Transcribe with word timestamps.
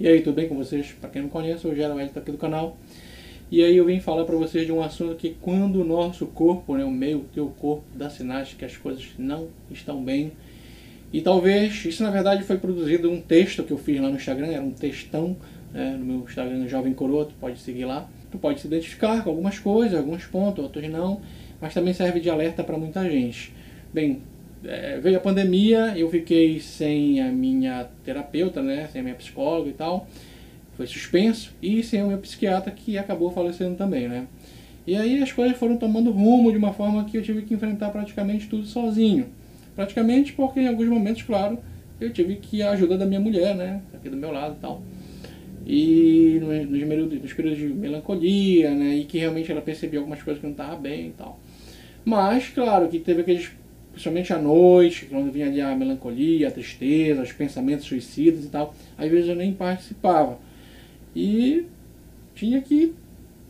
E 0.00 0.06
aí, 0.06 0.20
tudo 0.20 0.36
bem 0.36 0.46
com 0.46 0.54
vocês? 0.54 0.92
Para 0.92 1.10
quem 1.10 1.22
não 1.22 1.28
conhece, 1.28 1.64
eu 1.64 1.74
Gero 1.74 1.98
Elito 1.98 2.16
aqui 2.16 2.30
do 2.30 2.38
canal. 2.38 2.76
E 3.50 3.64
aí 3.64 3.76
eu 3.76 3.84
vim 3.84 3.98
falar 3.98 4.24
para 4.24 4.36
vocês 4.36 4.64
de 4.64 4.70
um 4.70 4.80
assunto 4.80 5.16
que 5.16 5.36
quando 5.40 5.80
o 5.80 5.84
nosso 5.84 6.24
corpo, 6.26 6.76
né, 6.76 6.84
o 6.84 6.90
meu, 6.90 7.18
o 7.18 7.24
teu 7.34 7.48
corpo, 7.58 7.82
dá 7.96 8.08
sinais 8.08 8.54
que 8.56 8.64
as 8.64 8.76
coisas 8.76 9.08
não 9.18 9.48
estão 9.72 10.00
bem. 10.00 10.30
E 11.12 11.20
talvez, 11.20 11.84
isso 11.84 12.04
na 12.04 12.12
verdade 12.12 12.44
foi 12.44 12.58
produzido 12.58 13.10
um 13.10 13.20
texto 13.20 13.64
que 13.64 13.72
eu 13.72 13.76
fiz 13.76 14.00
lá 14.00 14.08
no 14.08 14.14
Instagram, 14.14 14.46
era 14.46 14.62
um 14.62 14.70
textão 14.70 15.36
né, 15.72 15.96
no 15.98 16.04
meu 16.04 16.18
Instagram 16.18 16.68
Jovem 16.68 16.94
Coroto, 16.94 17.34
pode 17.40 17.58
seguir 17.58 17.84
lá. 17.84 18.08
Tu 18.30 18.38
pode 18.38 18.60
se 18.60 18.68
identificar 18.68 19.24
com 19.24 19.30
algumas 19.30 19.58
coisas, 19.58 19.98
alguns 19.98 20.24
pontos, 20.26 20.62
outros 20.62 20.88
não, 20.88 21.20
mas 21.60 21.74
também 21.74 21.92
serve 21.92 22.20
de 22.20 22.30
alerta 22.30 22.62
para 22.62 22.78
muita 22.78 23.02
gente. 23.10 23.52
Bem, 23.92 24.22
é, 24.64 24.98
veio 24.98 25.16
a 25.16 25.20
pandemia, 25.20 25.94
eu 25.96 26.10
fiquei 26.10 26.60
sem 26.60 27.20
a 27.20 27.30
minha 27.30 27.88
terapeuta, 28.04 28.62
né, 28.62 28.88
sem 28.92 29.00
a 29.00 29.04
minha 29.04 29.14
psicóloga 29.14 29.70
e 29.70 29.72
tal, 29.72 30.08
foi 30.76 30.86
suspenso, 30.86 31.52
e 31.62 31.82
sem 31.82 32.02
o 32.02 32.08
meu 32.08 32.18
psiquiatra 32.18 32.70
que 32.70 32.96
acabou 32.96 33.30
falecendo 33.30 33.76
também, 33.76 34.08
né. 34.08 34.26
E 34.86 34.96
aí 34.96 35.22
as 35.22 35.32
coisas 35.32 35.56
foram 35.58 35.76
tomando 35.76 36.10
rumo 36.10 36.50
de 36.50 36.56
uma 36.56 36.72
forma 36.72 37.04
que 37.04 37.18
eu 37.18 37.22
tive 37.22 37.42
que 37.42 37.52
enfrentar 37.52 37.90
praticamente 37.90 38.48
tudo 38.48 38.64
sozinho. 38.64 39.26
Praticamente 39.76 40.32
porque 40.32 40.60
em 40.60 40.66
alguns 40.66 40.88
momentos, 40.88 41.22
claro, 41.22 41.58
eu 42.00 42.10
tive 42.10 42.36
que 42.36 42.62
a 42.62 42.70
ajuda 42.70 42.96
da 42.96 43.04
minha 43.04 43.20
mulher, 43.20 43.54
né, 43.54 43.82
aqui 43.92 44.08
do 44.08 44.16
meu 44.16 44.32
lado 44.32 44.56
e 44.56 44.60
tal. 44.60 44.82
E 45.66 46.40
nos, 46.40 46.82
períodos, 46.88 47.20
nos 47.20 47.32
períodos 47.34 47.58
de 47.58 47.66
melancolia, 47.66 48.70
né, 48.70 48.96
e 48.96 49.04
que 49.04 49.18
realmente 49.18 49.52
ela 49.52 49.60
percebia 49.60 49.98
algumas 49.98 50.22
coisas 50.22 50.40
que 50.40 50.46
não 50.46 50.52
estavam 50.52 50.80
bem 50.80 51.08
e 51.08 51.10
tal. 51.10 51.38
Mas, 52.04 52.48
claro, 52.48 52.88
que 52.88 52.98
teve 52.98 53.20
aqueles 53.20 53.50
principalmente 53.98 54.32
à 54.32 54.38
noite, 54.38 55.06
quando 55.06 55.32
vinha 55.32 55.46
ali 55.46 55.60
a 55.60 55.74
melancolia, 55.74 56.46
a 56.46 56.52
tristeza, 56.52 57.20
os 57.20 57.32
pensamentos 57.32 57.84
suicidas 57.84 58.44
e 58.44 58.48
tal, 58.48 58.72
às 58.96 59.10
vezes 59.10 59.28
eu 59.28 59.34
nem 59.34 59.52
participava. 59.52 60.38
E 61.16 61.64
tinha 62.32 62.60
que, 62.60 62.94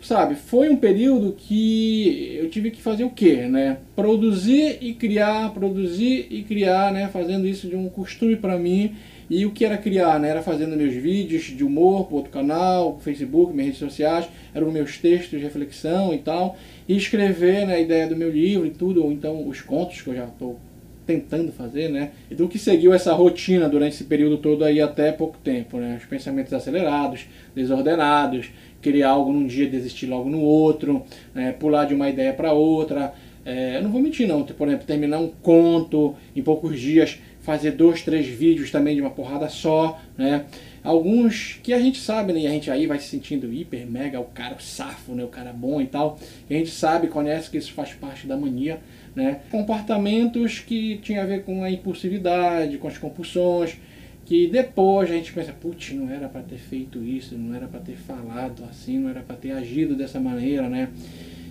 sabe, 0.01 0.37
foi 0.37 0.71
um 0.71 0.77
período 0.77 1.35
que 1.37 2.35
eu 2.41 2.49
tive 2.49 2.71
que 2.71 2.81
fazer 2.81 3.05
o 3.05 3.11
quê, 3.11 3.47
né? 3.47 3.77
Produzir 3.95 4.79
e 4.81 4.95
criar, 4.95 5.53
produzir 5.53 6.27
e 6.31 6.43
criar, 6.43 6.95
né? 6.95 7.09
Fazendo 7.09 7.47
isso 7.47 7.69
de 7.69 7.77
um 7.77 7.91
costume 7.91 8.35
para 8.35 8.59
mim. 8.59 8.95
E 9.31 9.45
o 9.45 9.51
que 9.51 9.65
era 9.65 9.77
criar, 9.77 10.19
né? 10.19 10.31
Era 10.31 10.43
fazendo 10.43 10.77
meus 10.77 10.95
vídeos 10.95 11.45
de 11.45 11.62
humor 11.62 12.07
para 12.07 12.17
outro 12.17 12.31
canal, 12.31 12.98
Facebook, 13.01 13.53
minhas 13.53 13.67
redes 13.67 13.79
sociais, 13.79 14.29
eram 14.55 14.71
meus 14.71 14.98
textos 14.98 15.39
de 15.39 15.45
reflexão 15.45 16.15
e 16.15 16.19
tal 16.19 16.57
e 16.89 16.97
escrever 16.97 17.67
né, 17.67 17.75
a 17.75 17.81
ideia 17.81 18.06
do 18.06 18.17
meu 18.17 18.31
livro 18.31 18.67
e 18.67 18.71
tudo, 18.71 19.05
ou 19.05 19.12
então 19.12 19.47
os 19.47 19.61
contos 19.61 20.01
que 20.01 20.09
eu 20.09 20.15
já 20.15 20.25
estou 20.25 20.59
tentando 21.06 21.53
fazer, 21.53 21.89
né? 21.89 22.11
E 22.31 22.34
do 22.34 22.49
que 22.49 22.59
seguiu 22.59 22.93
essa 22.93 23.15
rotina 23.15 23.67
durante 23.69 23.95
esse 23.95 24.05
período 24.05 24.37
todo 24.37 24.62
aí 24.62 24.81
até 24.81 25.11
pouco 25.11 25.39
tempo, 25.39 25.79
né? 25.79 25.97
Os 25.99 26.05
pensamentos 26.05 26.53
acelerados, 26.53 27.27
desordenados, 27.55 28.51
criar 28.83 29.11
algo 29.11 29.33
num 29.33 29.47
dia, 29.47 29.69
desistir 29.69 30.06
logo 30.06 30.29
no 30.29 30.41
outro, 30.41 31.03
né? 31.34 31.53
pular 31.53 31.87
de 31.87 31.95
uma 31.95 32.09
ideia 32.09 32.33
para 32.33 32.53
outra. 32.53 33.12
É, 33.45 33.79
eu 33.79 33.83
não 33.83 33.91
vou 33.91 34.03
mentir 34.03 34.29
não, 34.29 34.43
por 34.43 34.69
exemplo, 34.69 34.87
terminar 34.87 35.19
um 35.19 35.29
conto 35.29 36.15
em 36.37 36.43
poucos 36.43 36.79
dias, 36.79 37.19
fazer 37.49 37.71
dois, 37.71 38.03
três 38.03 38.27
vídeos 38.27 38.71
também 38.71 38.95
de 38.95 39.01
uma 39.01 39.09
porrada 39.09 39.49
só, 39.49 39.99
né? 40.19 40.45
Alguns 40.85 41.59
que 41.63 41.73
a 41.73 41.81
gente 41.81 41.99
sabe, 41.99 42.35
né? 42.35 42.41
E 42.41 42.47
a 42.47 42.51
gente 42.51 42.71
aí 42.71 42.87
vai 42.87 42.99
se 42.99 43.09
sentindo 43.09 43.51
hiper, 43.51 43.87
mega, 43.87 44.21
o 44.21 44.25
cara 44.25 44.55
o 44.55 44.61
safo, 44.61 45.13
né? 45.15 45.25
O 45.25 45.29
cara 45.29 45.51
bom 45.51 45.81
e 45.81 45.87
tal. 45.87 46.19
E 46.51 46.55
a 46.55 46.59
gente 46.59 46.69
sabe, 46.69 47.07
conhece 47.07 47.49
que 47.51 47.57
isso 47.57 47.73
faz 47.73 47.95
parte 47.95 48.27
da 48.27 48.37
mania, 48.37 48.81
né? 49.17 49.41
Comportamentos 49.51 50.59
que 50.59 50.99
tinha 50.99 51.23
a 51.23 51.25
ver 51.25 51.43
com 51.43 51.65
a 51.65 51.71
impulsividade, 51.71 52.77
com 52.77 52.87
as 52.87 52.99
compulsões, 52.99 53.79
que 54.27 54.47
depois 54.49 55.11
a 55.11 55.15
gente 55.15 55.33
pensa, 55.33 55.55
putz, 55.55 55.95
não 55.95 56.11
era 56.11 56.29
para 56.29 56.43
ter 56.43 56.59
feito 56.59 57.03
isso, 57.03 57.34
não 57.34 57.56
era 57.56 57.67
para 57.67 57.81
ter 57.81 57.97
falado 57.97 58.62
assim, 58.69 58.99
não 58.99 59.09
era 59.09 59.22
para 59.22 59.37
ter 59.37 59.53
agido 59.53 59.97
dessa 59.97 60.21
maneira, 60.21 60.69
né? 60.69 60.91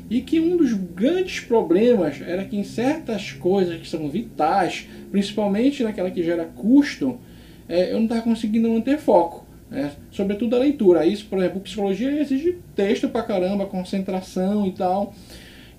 E 0.10 0.22
que 0.22 0.40
um 0.40 0.56
dos 0.56 0.74
grandes 0.74 1.42
problemas 1.42 2.22
era 2.22 2.46
que 2.46 2.56
em 2.56 2.64
certas 2.64 3.32
coisas 3.34 3.80
que 3.80 3.88
são 3.88 4.10
vitais, 4.10 4.88
principalmente 5.12 5.84
naquela 5.84 6.10
que 6.10 6.24
gera 6.24 6.46
custo, 6.46 7.20
é, 7.68 7.92
eu 7.92 7.96
não 7.96 8.04
estava 8.04 8.22
conseguindo 8.22 8.70
manter 8.70 8.98
foco. 8.98 9.46
Né? 9.70 9.92
Sobretudo 10.12 10.56
a 10.56 10.60
leitura. 10.60 11.06
Isso, 11.06 11.26
por 11.26 11.40
exemplo, 11.40 11.60
psicologia 11.60 12.22
exige 12.22 12.58
texto 12.76 13.10
pra 13.10 13.24
caramba, 13.24 13.66
concentração 13.66 14.66
e 14.66 14.72
tal. 14.72 15.14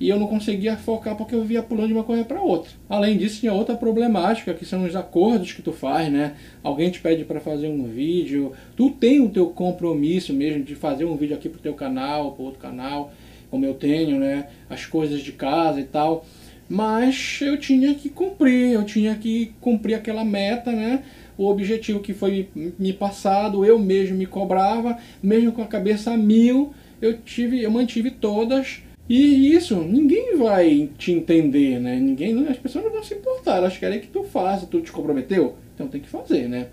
E 0.00 0.09
eu 0.09 0.19
não 0.19 0.28
conseguia 0.28 0.77
focar 0.77 1.16
porque 1.16 1.34
eu 1.34 1.43
via 1.43 1.60
pulando 1.60 1.89
de 1.89 1.95
uma 1.95 2.05
coisa 2.05 2.25
para 2.25 2.41
outra. 2.41 2.71
Além 2.89 3.16
disso, 3.16 3.41
tinha 3.41 3.53
outra 3.53 3.75
problemática, 3.75 4.55
que 4.55 4.65
são 4.65 4.84
os 4.84 4.95
acordos 4.95 5.53
que 5.53 5.60
tu 5.60 5.72
faz, 5.72 6.10
né? 6.10 6.34
Alguém 6.62 6.89
te 6.89 7.00
pede 7.00 7.25
para 7.25 7.41
fazer 7.41 7.69
um 7.69 7.83
vídeo, 7.84 8.53
tu 8.77 8.91
tem 8.91 9.21
o 9.21 9.28
teu 9.28 9.47
compromisso 9.47 10.33
mesmo 10.33 10.62
de 10.62 10.77
fazer 10.77 11.05
um 11.05 11.16
vídeo 11.16 11.34
aqui 11.34 11.49
pro 11.49 11.59
teu 11.59 11.75
canal, 11.75 12.33
pro 12.33 12.45
outro 12.45 12.60
canal, 12.60 13.12
como 13.50 13.64
eu 13.64 13.75
tenho, 13.75 14.19
né? 14.19 14.48
As 14.69 14.86
coisas 14.86 15.20
de 15.20 15.32
casa 15.32 15.81
e 15.81 15.84
tal. 15.84 16.26
Mas 16.69 17.41
eu 17.41 17.59
tinha 17.59 17.94
que 17.94 18.09
cumprir, 18.09 18.72
eu 18.72 18.84
tinha 18.84 19.14
que 19.14 19.53
cumprir 19.60 19.94
aquela 19.94 20.25
meta, 20.25 20.70
né? 20.70 21.03
o 21.38 21.47
objetivo 21.48 22.00
que 22.00 22.12
foi 22.12 22.48
me 22.76 22.92
passado, 22.92 23.64
eu 23.64 23.78
mesmo 23.78 24.16
me 24.16 24.26
cobrava, 24.26 24.98
mesmo 25.22 25.53
com 25.53 25.62
a 25.62 25.66
cabeça 25.66 26.10
a 26.10 26.16
mil, 26.16 26.75
eu 27.00 27.16
tive, 27.19 27.62
eu 27.62 27.70
mantive 27.70 28.10
todas. 28.10 28.82
E 29.09 29.54
isso, 29.54 29.76
ninguém 29.76 30.36
vai 30.36 30.91
te 30.98 31.12
entender, 31.12 31.78
né? 31.78 31.98
Ninguém, 31.98 32.47
as 32.48 32.59
pessoas 32.59 32.84
não 32.84 32.92
vão 32.92 33.03
se 33.03 33.15
importar, 33.15 33.59
elas 33.59 33.78
querem 33.78 34.00
que 34.00 34.09
tu 34.09 34.25
faça, 34.25 34.66
tu 34.66 34.80
te 34.82 34.92
comprometeu, 34.92 35.54
então 35.75 35.86
tem 35.86 36.00
que 36.00 36.09
fazer, 36.09 36.48
né? 36.48 36.66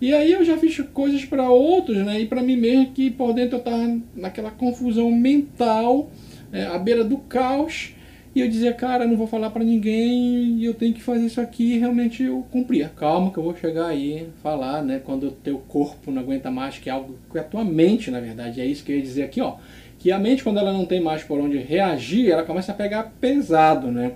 E 0.00 0.14
aí 0.14 0.32
eu 0.32 0.44
já 0.44 0.56
fiz 0.56 0.78
coisas 0.92 1.24
para 1.24 1.50
outros, 1.50 1.96
né? 1.98 2.20
E 2.20 2.26
para 2.26 2.42
mim 2.42 2.56
mesmo 2.56 2.92
que 2.92 3.10
por 3.10 3.32
dentro 3.32 3.58
eu 3.58 3.62
tava 3.62 4.00
naquela 4.14 4.50
confusão 4.50 5.10
mental, 5.10 6.10
é, 6.52 6.66
à 6.66 6.78
beira 6.78 7.02
do 7.02 7.18
caos, 7.18 7.94
e 8.34 8.40
eu 8.40 8.48
dizia, 8.48 8.72
cara, 8.72 9.04
não 9.04 9.16
vou 9.16 9.26
falar 9.26 9.50
para 9.50 9.64
ninguém 9.64 10.58
e 10.58 10.64
eu 10.64 10.72
tenho 10.72 10.94
que 10.94 11.02
fazer 11.02 11.26
isso 11.26 11.40
aqui. 11.40 11.74
E 11.74 11.78
realmente 11.78 12.22
eu 12.22 12.46
cumpria. 12.52 12.88
Calma 12.94 13.32
que 13.32 13.38
eu 13.38 13.42
vou 13.42 13.56
chegar 13.56 13.86
aí 13.86 14.28
falar, 14.42 14.82
né? 14.82 15.00
Quando 15.04 15.28
o 15.28 15.32
teu 15.32 15.58
corpo 15.58 16.12
não 16.12 16.22
aguenta 16.22 16.48
mais, 16.48 16.78
que 16.78 16.88
é 16.88 16.92
algo 16.92 17.18
que 17.32 17.38
a 17.38 17.42
tua 17.42 17.64
mente, 17.64 18.10
na 18.10 18.20
verdade, 18.20 18.60
é 18.60 18.64
isso 18.64 18.84
que 18.84 18.92
eu 18.92 18.96
ia 18.96 19.02
dizer 19.02 19.24
aqui, 19.24 19.40
ó. 19.40 19.56
Que 19.98 20.12
a 20.12 20.18
mente, 20.20 20.44
quando 20.44 20.58
ela 20.58 20.72
não 20.72 20.86
tem 20.86 21.00
mais 21.00 21.24
por 21.24 21.40
onde 21.40 21.58
reagir, 21.58 22.30
ela 22.30 22.44
começa 22.44 22.70
a 22.70 22.74
pegar 22.74 23.14
pesado, 23.20 23.90
né? 23.90 24.12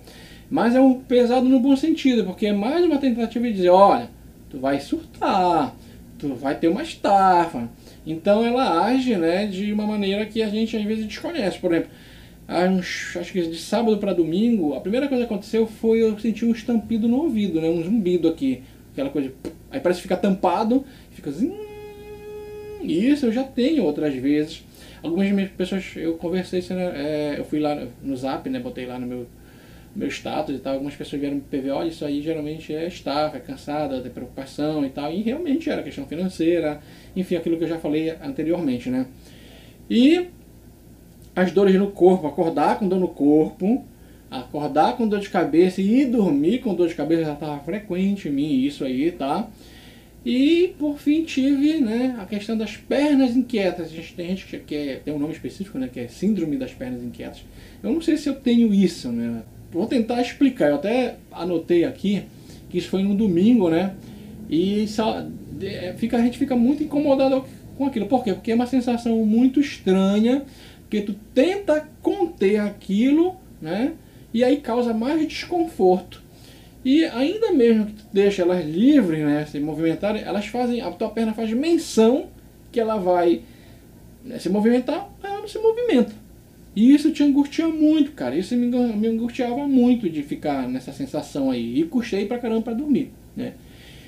Mas 0.49 0.77
é 0.77 0.81
um 0.81 1.01
pesado 1.01 1.49
no 1.49 1.59
bom 1.59 1.75
sentido, 1.75 2.25
porque 2.25 2.47
é 2.47 2.53
mais 2.53 2.85
uma 2.85 2.99
tentativa 2.99 3.47
de 3.47 3.55
dizer, 3.55 3.71
olha, 3.71 4.09
tu 4.53 4.59
vai 4.59 4.79
surtar, 4.79 5.75
tu 6.19 6.35
vai 6.35 6.55
ter 6.55 6.69
uma 6.69 6.83
estafa. 6.83 7.71
Então 8.07 8.45
ela 8.45 8.85
age, 8.85 9.17
né, 9.17 9.47
de 9.47 9.73
uma 9.73 9.87
maneira 9.87 10.27
que 10.27 10.43
a 10.43 10.49
gente 10.49 10.77
às 10.77 10.85
vezes 10.85 11.07
desconhece. 11.07 11.59
Por 11.59 11.73
exemplo, 11.73 11.91
acho 13.19 13.33
que 13.33 13.41
de 13.41 13.57
sábado 13.57 13.97
para 13.97 14.13
domingo, 14.13 14.75
a 14.75 14.81
primeira 14.81 15.09
coisa 15.09 15.25
que 15.25 15.33
aconteceu 15.33 15.67
foi 15.67 16.03
eu 16.03 16.19
sentir 16.19 16.45
um 16.45 16.53
estampido 16.53 17.09
no 17.09 17.17
ouvido, 17.17 17.63
né? 17.63 17.69
Um 17.69 17.83
zumbido 17.83 18.29
aqui. 18.29 18.63
Aquela 18.93 19.09
coisa. 19.09 19.33
Aí 19.71 19.81
parece 19.81 20.01
que 20.01 20.03
fica 20.03 20.19
tampado, 20.19 20.85
fica 21.13 21.31
assim. 21.31 21.51
Isso 22.83 23.25
eu 23.25 23.33
já 23.33 23.45
tenho 23.45 23.85
outras 23.85 24.15
vezes. 24.15 24.65
Algumas 25.03 25.49
pessoas, 25.51 25.85
eu 25.97 26.15
conversei, 26.15 26.63
é, 26.95 27.37
eu 27.39 27.45
fui 27.45 27.59
lá 27.59 27.87
no 28.03 28.15
zap, 28.17 28.49
né? 28.51 28.61
Botei 28.61 28.85
lá 28.85 28.99
no 28.99 29.07
meu, 29.07 29.27
meu 29.95 30.09
status 30.09 30.57
e 30.57 30.59
tal. 30.59 30.75
Algumas 30.75 30.95
pessoas 30.95 31.21
vieram 31.21 31.37
me 31.37 31.43
PV, 31.43 31.71
olha, 31.71 31.89
isso 31.89 32.05
aí 32.05 32.23
geralmente 32.23 32.75
é 32.75 32.87
estafa, 32.87 33.37
é 33.37 33.41
cansada, 33.41 34.01
tem 34.01 34.11
preocupação 34.11 34.85
e 34.85 34.91
tal. 34.91 35.13
E 35.13 35.23
realmente 35.23 35.71
era 35.71 35.83
questão 35.83 36.07
financeira, 36.07 36.81
enfim, 37.15 37.37
aquilo 37.37 37.57
que 37.57 37.65
eu 37.65 37.69
já 37.69 37.79
falei 37.79 38.11
anteriormente, 38.11 38.91
né? 38.91 39.07
E 39.89 40.29
as 41.35 41.53
dores 41.53 41.75
no 41.75 41.91
corpo, 41.91 42.27
acordar 42.27 42.79
com 42.79 42.89
dor 42.89 42.99
no 42.99 43.09
corpo, 43.09 43.85
acordar 44.31 44.97
com 44.97 45.07
dor 45.07 45.21
de 45.21 45.29
cabeça 45.29 45.81
e 45.81 46.05
dormir 46.07 46.61
com 46.61 46.75
dor 46.75 46.89
de 46.89 46.95
cabeça 46.95 47.25
já 47.25 47.33
estava 47.35 47.59
frequente 47.61 48.29
em 48.29 48.33
mim, 48.33 48.65
isso 48.65 48.85
aí, 48.85 49.13
tá? 49.13 49.49
E 50.25 50.75
por 50.79 50.99
fim 50.99 51.25
tive 51.25 51.81
né, 51.81 52.17
a 52.19 52.25
questão 52.25 52.57
das 52.57 52.77
pernas 52.77 53.37
inquietas. 53.37 53.87
A 53.87 53.95
gente 53.95 54.15
tem 54.15 54.29
gente 54.29 54.47
que 54.47 54.59
quer, 54.59 55.01
tem 55.01 55.13
um 55.13 55.19
nome 55.19 55.33
específico, 55.33 55.79
né, 55.79 55.91
que 55.93 55.99
é 55.99 56.07
síndrome 56.07 56.57
das 56.57 56.73
pernas 56.73 57.03
inquietas. 57.03 57.45
Eu 57.83 57.91
não 57.91 58.01
sei 58.01 58.17
se 58.17 58.29
eu 58.29 58.35
tenho 58.35 58.73
isso, 58.73 59.11
né? 59.11 59.43
Vou 59.73 59.87
tentar 59.87 60.21
explicar. 60.21 60.69
Eu 60.69 60.77
até 60.77 61.17
anotei 61.31 61.85
aqui 61.85 62.25
que 62.69 62.79
isso 62.79 62.89
foi 62.89 63.03
no 63.03 63.15
domingo, 63.15 63.71
né? 63.71 63.95
E 64.49 64.87
só, 64.89 65.25
fica, 65.97 66.17
a 66.17 66.21
gente 66.21 66.39
fica 66.39 66.55
muito 66.55 66.83
incomodado 66.83 67.45
com 67.77 67.87
aquilo. 67.87 68.07
Por 68.07 68.23
quê? 68.23 68.35
Porque 68.35 68.53
é 68.53 68.55
uma 68.55 68.67
sensação 68.67 69.25
muito 69.25 69.61
estranha 69.61 70.45
porque 70.93 71.01
tu 71.01 71.15
tenta 71.33 71.89
conter 72.03 72.61
aquilo, 72.61 73.37
né? 73.63 73.95
E 74.35 74.45
aí 74.45 74.59
causa 74.59 74.93
mais 74.93 75.27
desconforto. 75.27 76.23
E 76.85 77.03
ainda 77.07 77.51
mesmo 77.51 77.87
que 77.87 77.93
tu 77.95 78.05
deixa 78.13 78.43
elas 78.43 78.63
livres, 78.63 79.25
né, 79.25 79.47
se 79.47 79.59
movimentarem, 79.59 80.23
elas 80.23 80.47
fazem, 80.49 80.83
a 80.83 80.91
tua 80.91 81.09
perna 81.09 81.33
faz 81.33 81.51
menção 81.55 82.27
que 82.71 82.79
ela 82.79 82.99
vai 82.99 83.41
né, 84.23 84.39
se 84.39 84.51
movimentar, 84.51 85.09
ela 85.23 85.39
não 85.39 85.49
se 85.49 85.59
movimenta. 85.59 86.13
E 86.75 86.95
isso 86.95 87.11
te 87.11 87.23
angustia 87.23 87.69
muito, 87.69 88.13
cara. 88.13 88.35
Isso 88.35 88.57
me, 88.57 88.67
me 88.67 89.07
angustiava 89.09 89.67
muito 89.69 90.09
de 90.09 90.23
ficar 90.23 90.67
nessa 90.69 90.93
sensação 90.93 91.51
aí. 91.51 91.81
E 91.81 91.85
custei 91.85 92.27
pra 92.27 92.39
caramba 92.39 92.63
pra 92.63 92.73
dormir, 92.73 93.13
né? 93.37 93.55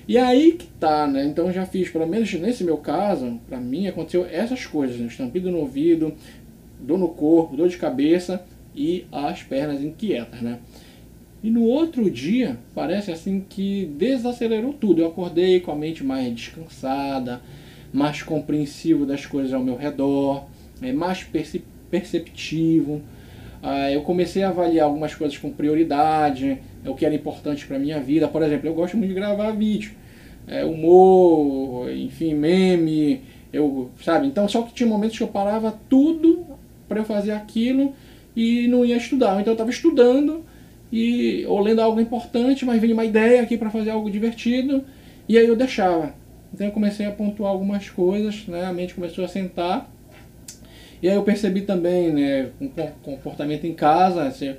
E 0.07 0.19
aí 0.19 0.53
que 0.53 0.67
tá, 0.79 1.07
né? 1.07 1.25
Então 1.25 1.51
já 1.51 1.65
fiz, 1.65 1.89
pelo 1.89 2.07
menos 2.07 2.33
nesse 2.35 2.63
meu 2.63 2.77
caso, 2.77 3.41
para 3.49 3.59
mim 3.59 3.87
aconteceu 3.87 4.27
essas 4.31 4.67
coisas, 4.67 4.99
né? 4.99 5.07
estampido 5.07 5.51
no 5.51 5.59
ouvido, 5.59 6.15
dor 6.79 6.99
no 6.99 7.09
corpo, 7.09 7.57
dor 7.57 7.69
de 7.69 7.79
cabeça 7.79 8.45
e 8.75 9.07
as 9.11 9.43
pernas 9.43 9.83
inquietas, 9.83 10.43
né? 10.43 10.59
E 11.43 11.51
no 11.51 11.63
outro 11.63 12.11
dia, 12.11 12.59
parece 12.75 13.13
assim 13.13 13.45
que 13.49 13.87
desacelerou 13.99 14.73
tudo. 14.73 15.03
Eu 15.03 15.09
acordei 15.09 15.61
com 15.61 15.71
a 15.71 15.77
mente 15.77 16.03
mais 16.03 16.35
descansada, 16.35 17.41
mais 17.93 18.23
compreensivo 18.23 19.05
das 19.05 19.27
coisas 19.27 19.53
ao 19.53 19.63
meu 19.63 19.77
redor, 19.77 20.47
é, 20.81 20.93
mais 20.93 21.23
perceptivo. 21.95 23.01
Ah, 23.63 23.91
eu 23.91 24.03
comecei 24.03 24.43
a 24.43 24.49
avaliar 24.49 24.87
algumas 24.87 25.15
coisas 25.15 25.39
com 25.39 25.51
prioridade, 25.51 26.59
é 26.85 26.91
o 26.91 26.95
que 26.95 27.07
era 27.07 27.15
importante 27.15 27.65
para 27.67 27.79
minha 27.79 28.01
vida. 28.01 28.27
Por 28.27 28.43
exemplo, 28.43 28.69
eu 28.69 28.75
gosto 28.75 28.97
muito 28.97 29.11
de 29.11 29.15
gravar 29.15 29.53
vídeo, 29.53 29.93
é, 30.49 30.65
humor, 30.65 31.89
enfim, 31.93 32.35
meme, 32.35 33.23
eu, 33.53 33.91
sabe? 34.03 34.27
Então, 34.27 34.49
só 34.49 34.63
que 34.63 34.75
tinha 34.75 34.89
momentos 34.89 35.17
que 35.17 35.23
eu 35.23 35.29
parava 35.29 35.73
tudo 35.89 36.45
para 36.89 36.99
eu 36.99 37.05
fazer 37.05 37.31
aquilo 37.31 37.95
e 38.35 38.67
não 38.67 38.85
ia 38.85 38.97
estudar. 38.97 39.41
Então, 39.41 39.53
eu 39.53 39.55
estava 39.55 39.71
estudando 39.71 40.45
e 40.93 41.45
ou 41.47 41.61
lendo 41.61 41.81
algo 41.81 42.01
importante, 42.01 42.65
mas 42.65 42.81
vinha 42.81 42.93
uma 42.93 43.05
ideia 43.05 43.41
aqui 43.43 43.57
para 43.57 43.71
fazer 43.71 43.91
algo 43.91 44.11
divertido 44.11 44.85
e 45.29 45.39
aí 45.39 45.47
eu 45.47 45.55
deixava. 45.55 46.13
Então, 46.53 46.67
eu 46.67 46.73
comecei 46.73 47.07
a 47.07 47.13
pontuar 47.13 47.53
algumas 47.53 47.89
coisas, 47.89 48.47
né? 48.49 48.65
A 48.65 48.73
mente 48.73 48.95
começou 48.95 49.25
a 49.25 49.29
sentar. 49.29 49.94
E 51.03 51.09
aí 51.09 51.15
eu 51.15 51.23
percebi 51.23 51.63
também, 51.63 52.13
né, 52.13 52.51
um 52.61 52.69
comportamento 53.03 53.65
em 53.67 53.75
casa, 53.75 54.31
ser 54.31 54.59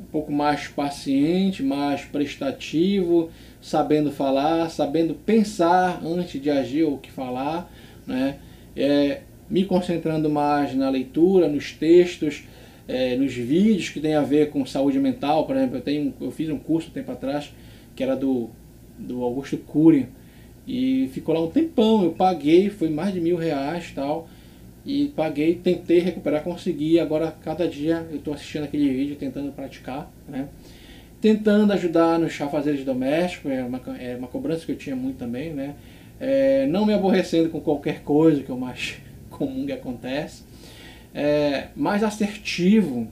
um 0.00 0.04
pouco 0.04 0.32
mais 0.32 0.68
paciente, 0.68 1.62
mais 1.62 2.02
prestativo, 2.02 3.30
sabendo 3.60 4.10
falar, 4.10 4.70
sabendo 4.70 5.14
pensar 5.14 6.00
antes 6.04 6.40
de 6.40 6.50
agir 6.50 6.84
ou 6.84 6.98
que 6.98 7.10
falar, 7.10 7.70
né? 8.06 8.38
É, 8.74 9.20
me 9.48 9.64
concentrando 9.64 10.30
mais 10.30 10.74
na 10.74 10.88
leitura, 10.88 11.48
nos 11.48 11.72
textos, 11.72 12.44
é, 12.86 13.16
nos 13.16 13.34
vídeos 13.34 13.88
que 13.88 14.00
tem 14.00 14.14
a 14.14 14.22
ver 14.22 14.50
com 14.50 14.64
saúde 14.64 14.98
mental, 14.98 15.44
por 15.46 15.56
exemplo, 15.56 15.76
eu, 15.76 15.80
tenho, 15.82 16.14
eu 16.20 16.30
fiz 16.30 16.48
um 16.48 16.58
curso 16.58 16.88
um 16.88 16.92
tempo 16.92 17.10
atrás 17.10 17.52
que 17.94 18.02
era 18.02 18.16
do, 18.16 18.48
do 18.98 19.22
Augusto 19.22 19.58
Cury 19.58 20.08
e 20.66 21.10
ficou 21.12 21.34
lá 21.34 21.42
um 21.42 21.50
tempão, 21.50 22.04
eu 22.04 22.12
paguei, 22.12 22.70
foi 22.70 22.88
mais 22.88 23.12
de 23.12 23.20
mil 23.20 23.36
reais 23.36 23.92
tal, 23.94 24.28
e 24.84 25.08
paguei, 25.08 25.54
tentei 25.56 25.98
recuperar, 25.98 26.42
consegui. 26.42 26.98
Agora, 26.98 27.34
cada 27.42 27.68
dia 27.68 28.06
eu 28.10 28.16
estou 28.16 28.34
assistindo 28.34 28.64
aquele 28.64 28.88
vídeo, 28.88 29.16
tentando 29.16 29.52
praticar, 29.52 30.10
né? 30.28 30.48
Tentando 31.20 31.72
ajudar 31.74 32.18
nos 32.18 32.32
chafazeres 32.32 32.84
domésticos, 32.84 33.50
é 33.50 33.62
uma, 33.62 33.80
é 33.98 34.16
uma 34.16 34.28
cobrança 34.28 34.64
que 34.64 34.72
eu 34.72 34.76
tinha 34.76 34.96
muito 34.96 35.18
também, 35.18 35.52
né? 35.52 35.74
É, 36.18 36.66
não 36.66 36.86
me 36.86 36.94
aborrecendo 36.94 37.50
com 37.50 37.60
qualquer 37.60 38.02
coisa, 38.02 38.42
que 38.42 38.50
é 38.50 38.54
o 38.54 38.58
mais 38.58 38.96
comum 39.28 39.66
que 39.66 39.72
acontece. 39.72 40.44
É, 41.14 41.68
mais 41.76 42.02
assertivo, 42.02 43.08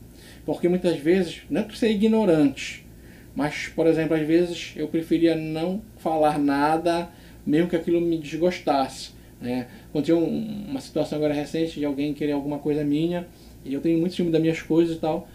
porque 0.47 0.69
muitas 0.69 0.99
vezes, 0.99 1.43
não 1.51 1.61
é 1.61 1.65
por 1.65 1.77
ser 1.77 1.91
ignorante, 1.91 2.87
mas, 3.35 3.69
por 3.69 3.87
exemplo, 3.87 4.17
às 4.17 4.27
vezes 4.27 4.73
eu 4.75 4.89
preferia 4.89 5.37
não 5.37 5.83
falar 5.99 6.39
nada, 6.39 7.09
mesmo 7.47 7.69
que 7.69 7.77
aquilo 7.77 8.01
me 8.01 8.19
desgostasse. 8.19 9.11
Né? 9.41 9.67
Aconteceu 9.89 10.19
uma 10.19 10.81
situação 10.81 11.19
agora 11.19 11.33
recente 11.33 11.79
de 11.79 11.85
alguém 11.85 12.13
querer 12.13 12.33
alguma 12.33 12.59
coisa 12.59 12.85
minha, 12.85 13.27
e 13.65 13.73
eu 13.73 13.81
tenho 13.81 13.99
muito 13.99 14.15
ciúme 14.15 14.31
das 14.31 14.41
minhas 14.41 14.61
coisas 14.61 14.97
e 14.97 14.99
tal. 14.99 15.29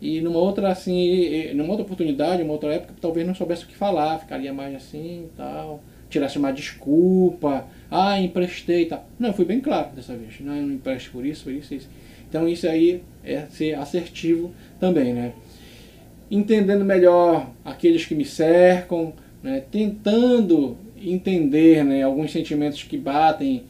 E 0.00 0.20
numa 0.20 0.38
outra 0.38 0.68
assim, 0.68 1.52
numa 1.54 1.70
outra 1.70 1.84
oportunidade, 1.84 2.42
numa 2.42 2.54
outra 2.54 2.74
época, 2.74 2.94
talvez 3.00 3.26
não 3.26 3.34
soubesse 3.34 3.64
o 3.64 3.68
que 3.68 3.76
falar, 3.76 4.18
ficaria 4.18 4.52
mais 4.52 4.74
assim 4.74 5.26
e 5.26 5.36
tal, 5.36 5.80
tirasse 6.10 6.38
uma 6.38 6.52
desculpa, 6.52 7.66
ah, 7.90 8.20
emprestei 8.20 8.82
e 8.82 8.86
tal. 8.86 9.06
Não, 9.18 9.32
fui 9.32 9.44
bem 9.44 9.60
claro 9.60 9.94
dessa 9.94 10.16
vez, 10.16 10.40
não, 10.40 10.56
eu 10.56 10.62
não 10.62 10.74
empresto 10.74 11.10
por 11.12 11.24
isso, 11.24 11.44
por 11.44 11.52
isso, 11.52 11.74
isso. 11.74 11.88
Então 12.28 12.48
isso 12.48 12.66
aí 12.66 13.02
é 13.22 13.42
ser 13.50 13.74
assertivo 13.74 14.50
também, 14.80 15.12
né? 15.12 15.32
Entendendo 16.30 16.84
melhor 16.84 17.50
aqueles 17.64 18.04
que 18.04 18.14
me 18.14 18.24
cercam, 18.24 19.12
né? 19.42 19.62
tentando 19.70 20.76
entender 21.04 21.84
né, 21.84 22.02
alguns 22.02 22.32
sentimentos 22.32 22.82
que 22.82 22.96
batem 22.96 23.64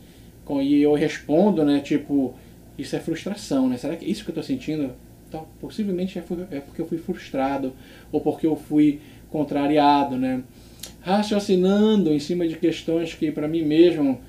com, 0.44 0.61
e 0.61 0.82
eu 0.82 0.94
respondo, 0.94 1.64
né, 1.64 1.81
tipo, 1.81 2.34
isso 2.79 2.96
é 2.96 2.99
frustração, 2.99 3.69
né? 3.69 3.76
Será 3.76 3.96
que 3.96 4.05
é 4.05 4.08
isso 4.08 4.25
que 4.25 4.31
eu 4.31 4.32
estou 4.32 4.44
sentindo? 4.44 4.93
Então, 5.29 5.46
possivelmente 5.61 6.19
é, 6.19 6.23
é 6.50 6.61
porque 6.61 6.81
eu 6.81 6.87
fui 6.87 6.99
frustrado 6.99 7.73
ou 8.11 8.20
porque 8.20 8.46
eu 8.46 8.56
fui 8.56 9.00
contrariado, 9.31 10.17
né? 10.17 10.43
Raciocinando 11.00 12.12
em 12.12 12.19
cima 12.19 12.46
de 12.46 12.56
questões 12.56 13.14
que 13.14 13.31
para 13.31 13.49
mim 13.49 13.62
mesmo, 13.62 14.20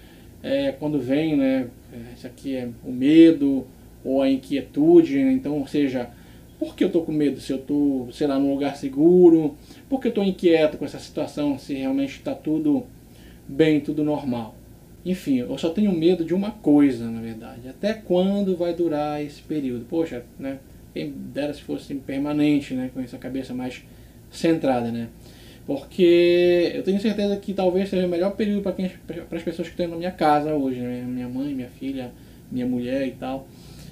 é, 0.41 0.71
quando 0.71 0.99
vem, 0.99 1.35
né, 1.35 1.67
é, 1.91 2.13
isso 2.15 2.27
aqui 2.27 2.56
é 2.56 2.69
o 2.85 2.91
medo 2.91 3.65
ou 4.03 4.21
a 4.21 4.29
inquietude, 4.29 5.23
né? 5.23 5.31
então, 5.31 5.59
ou 5.59 5.67
seja, 5.67 6.09
por 6.63 6.75
que 6.75 6.83
eu 6.83 6.88
estou 6.88 7.04
com 7.04 7.12
medo? 7.12 7.42
Se 7.42 7.51
eu 7.51 7.57
estou, 7.57 8.10
sei 8.13 8.25
lá, 8.25 8.39
num 8.39 8.54
lugar 8.54 8.77
seguro? 8.77 9.57
Por 9.89 10.00
que 10.00 10.07
eu 10.07 10.10
estou 10.10 10.24
inquieto 10.24 10.77
com 10.77 10.86
essa 10.86 10.98
situação? 10.98 11.57
Se 11.60 11.74
realmente 11.74 12.12
está 12.12 12.33
tudo 12.33 12.86
bem, 13.45 13.81
tudo 13.81 14.01
normal? 14.01 14.56
Enfim, 15.06 15.39
eu 15.39 15.57
só 15.57 15.69
tenho 15.69 15.92
medo 15.92 16.24
de 16.24 16.33
uma 16.33 16.51
coisa, 16.51 17.12
na 17.12 17.19
verdade. 17.19 17.68
Até 17.68 17.94
quando 17.94 18.56
vai 18.56 18.74
durar 18.74 19.21
esse 19.21 19.42
período? 19.42 19.86
Poxa, 19.89 20.24
né? 20.39 20.60
Quem 20.94 21.12
dera 21.12 21.54
se 21.54 21.62
fosse 21.62 21.94
permanente, 21.95 22.74
né? 22.74 22.89
Com 22.94 23.01
essa 23.01 23.18
cabeça 23.18 23.54
mais 23.54 23.83
centrada, 24.31 24.89
né? 24.89 25.09
Porque 25.66 26.71
eu 26.74 26.83
tenho 26.83 27.00
certeza 27.01 27.36
que 27.36 27.54
talvez 27.54 27.89
seja 27.89 28.07
o 28.07 28.09
melhor 28.09 28.38
período 28.38 28.62
para 28.62 29.38
as 29.38 29.44
pessoas 29.44 29.68
que 29.68 29.74
estão 29.74 29.89
na 29.89 29.98
minha 29.98 30.12
casa 30.12 30.54
hoje, 30.54 30.80
né? 30.80 31.04
Minha 31.06 31.27
mãe, 31.27 31.54
minha 31.54 31.69
filha, 31.69 32.13
minha 32.50 32.66
mulher 32.66 33.06
e 33.06 33.12
tal. 33.12 33.50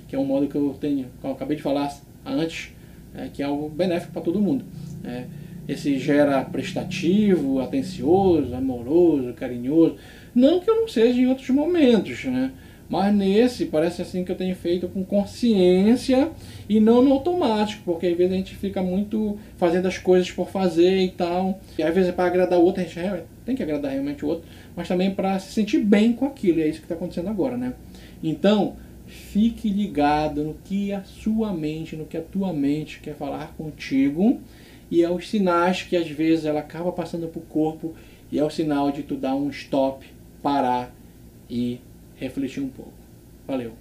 Que 0.07 0.15
é 0.15 0.19
um 0.19 0.25
modo 0.25 0.47
que 0.47 0.55
eu 0.55 0.73
tenho, 0.79 1.07
como 1.21 1.33
eu 1.33 1.35
acabei 1.35 1.57
de 1.57 1.63
falar, 1.63 1.93
antes, 2.25 2.73
é, 3.15 3.27
que 3.27 3.41
é 3.41 3.45
algo 3.45 3.69
benéfico 3.69 4.13
para 4.13 4.21
todo 4.21 4.41
mundo. 4.41 4.65
É, 5.03 5.25
esse 5.67 5.99
gera 5.99 6.43
prestativo, 6.43 7.59
atencioso, 7.59 8.53
amoroso, 8.53 9.33
carinhoso. 9.33 9.95
Não 10.33 10.59
que 10.59 10.69
eu 10.69 10.81
não 10.81 10.87
seja 10.87 11.19
em 11.19 11.27
outros 11.27 11.49
momentos, 11.49 12.25
né? 12.25 12.51
Mas 12.91 13.15
nesse 13.15 13.67
parece 13.67 14.01
assim 14.01 14.25
que 14.25 14.33
eu 14.33 14.35
tenho 14.35 14.53
feito 14.53 14.85
com 14.89 15.01
consciência 15.05 16.29
e 16.67 16.77
não 16.77 17.01
no 17.01 17.13
automático, 17.13 17.83
porque 17.85 18.07
às 18.07 18.17
vezes 18.17 18.33
a 18.33 18.35
gente 18.35 18.53
fica 18.53 18.81
muito 18.81 19.37
fazendo 19.55 19.87
as 19.87 19.97
coisas 19.97 20.29
por 20.29 20.49
fazer 20.49 20.97
e 20.97 21.07
tal. 21.09 21.61
E 21.77 21.83
às 21.83 21.95
vezes 21.95 22.09
é 22.09 22.11
para 22.11 22.25
agradar 22.25 22.59
o 22.59 22.63
outro, 22.63 22.81
a 22.81 22.85
gente 22.85 23.23
tem 23.45 23.55
que 23.55 23.63
agradar 23.63 23.93
realmente 23.93 24.25
o 24.25 24.27
outro, 24.27 24.45
mas 24.75 24.89
também 24.89 25.09
para 25.09 25.39
se 25.39 25.53
sentir 25.53 25.79
bem 25.79 26.11
com 26.11 26.25
aquilo, 26.25 26.59
e 26.59 26.63
é 26.63 26.67
isso 26.67 26.79
que 26.79 26.85
está 26.85 26.95
acontecendo 26.95 27.29
agora, 27.29 27.55
né? 27.55 27.73
Então, 28.21 28.75
fique 29.11 29.69
ligado 29.69 30.43
no 30.43 30.53
que 30.63 30.93
a 30.93 31.03
sua 31.03 31.53
mente, 31.53 31.97
no 31.97 32.05
que 32.05 32.17
a 32.17 32.21
tua 32.21 32.53
mente 32.53 33.01
quer 33.01 33.13
falar 33.13 33.53
contigo 33.57 34.39
e 34.89 35.03
é 35.03 35.09
os 35.09 35.29
sinais 35.29 35.83
que 35.83 35.97
às 35.97 36.09
vezes 36.09 36.45
ela 36.45 36.61
acaba 36.61 36.91
passando 36.91 37.27
para 37.27 37.39
o 37.39 37.45
corpo 37.45 37.93
e 38.31 38.39
é 38.39 38.43
o 38.43 38.49
sinal 38.49 38.89
de 38.89 39.03
tu 39.03 39.15
dar 39.15 39.35
um 39.35 39.49
stop, 39.49 40.05
parar 40.41 40.95
e 41.49 41.79
refletir 42.15 42.63
um 42.63 42.69
pouco. 42.69 42.93
Valeu! 43.45 43.73